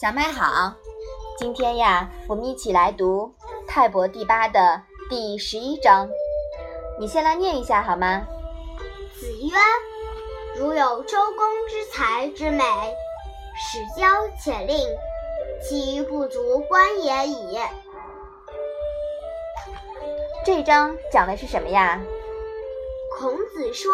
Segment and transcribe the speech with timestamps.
[0.00, 0.72] 小麦好，
[1.36, 3.30] 今天呀，我们一起来读
[3.68, 4.80] 《泰伯第八》的
[5.10, 6.08] 第十一章。
[6.98, 8.22] 你先来念一下好吗？
[9.12, 9.50] 子曰
[10.56, 12.64] ：“如有周公之才之美，
[13.54, 14.06] 使教
[14.42, 14.88] 且令，
[15.62, 17.58] 其余不足观也已。”
[20.46, 22.00] 这章讲的是什么呀？
[23.18, 23.92] 孔子说，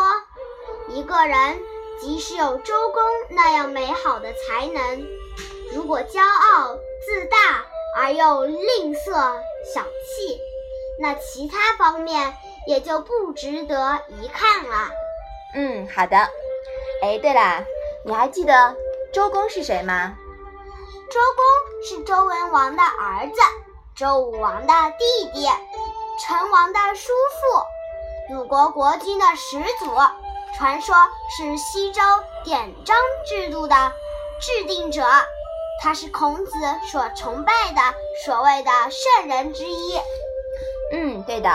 [0.89, 1.59] 一个人
[2.01, 5.05] 即使有周公那样美好的才能，
[5.77, 7.37] 如果骄傲自大
[7.99, 9.13] 而又吝啬
[9.75, 10.41] 小气，
[10.99, 12.35] 那其他方面
[12.67, 14.89] 也就不值得一看了。
[15.55, 16.17] 嗯，好的。
[17.03, 17.63] 哎，对了，
[18.07, 18.75] 你还记得
[19.13, 20.15] 周公是谁吗？
[21.11, 23.39] 周公是周文王的儿子，
[23.95, 25.47] 周武王的弟弟，
[26.23, 29.95] 成王的叔父，鲁国国君的始祖，
[30.57, 30.97] 传说
[31.37, 32.01] 是西周
[32.45, 32.97] 典章
[33.29, 33.93] 制度的
[34.41, 35.05] 制定者。
[35.83, 36.53] 他是孔子
[36.91, 37.81] 所崇拜的
[38.25, 39.99] 所谓的圣人之一。
[40.93, 41.51] 嗯，对的，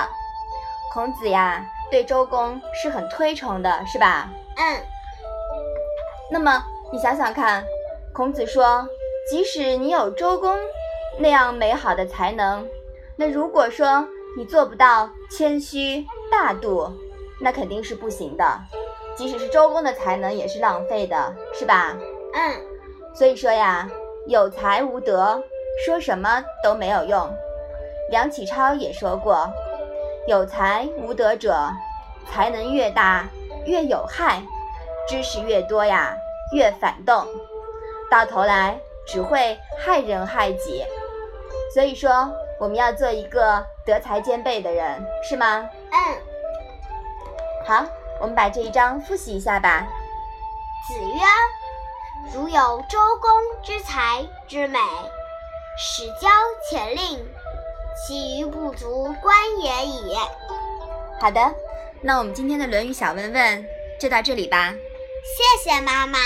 [0.94, 4.30] 孔子呀，对周公是很推崇的，是吧？
[4.58, 4.82] 嗯。
[6.30, 7.66] 那么你想想看，
[8.14, 8.88] 孔子说，
[9.30, 10.58] 即使你有周公
[11.18, 12.68] 那样美好的才能，
[13.18, 16.90] 那如果说你做不到谦虚大度，
[17.42, 18.60] 那肯定是不行的。
[19.18, 21.98] 即使是周公的才能，也是浪费的，是吧？
[22.34, 22.62] 嗯。
[23.14, 23.90] 所以说呀。
[24.32, 25.44] 有才无德，
[25.86, 27.30] 说什么都没有用。
[28.10, 29.52] 梁启超也说过
[30.26, 31.70] ：“有才无德者，
[32.32, 33.28] 才能越大
[33.66, 34.42] 越有害，
[35.06, 36.16] 知识越多呀
[36.56, 37.28] 越反动，
[38.10, 40.86] 到头来只会害人害己。”
[41.76, 45.70] 所以说，我们要做一个德才兼备的人，是吗？
[45.92, 46.18] 嗯。
[47.66, 47.86] 好，
[48.22, 49.86] 我们把这一章复习一下吧。
[50.88, 51.61] 子曰。
[52.34, 53.32] 如有周公
[53.64, 54.80] 之才之美，
[55.78, 56.30] 始教
[56.70, 57.20] 且令，
[58.08, 60.16] 其余不足观也已。
[61.20, 61.54] 好的，
[62.02, 63.66] 那我们今天的《论语》小问问
[64.00, 64.74] 就到这里吧。
[65.24, 66.20] 谢谢妈妈。